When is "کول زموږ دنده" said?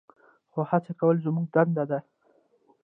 0.99-1.83